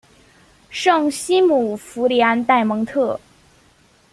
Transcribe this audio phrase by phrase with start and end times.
[0.71, 3.19] 圣西姆福里安代蒙特。